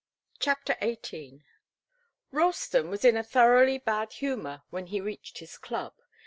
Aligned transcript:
CHAPTER 0.39 0.75
XVIII. 0.81 1.43
Ralston 2.31 2.89
was 2.89 3.05
in 3.05 3.15
a 3.15 3.21
thoroughly 3.23 3.77
bad 3.77 4.13
humour 4.13 4.63
when 4.71 4.87
he 4.87 4.99
reached 4.99 5.37
his 5.37 5.59
club. 5.59 5.93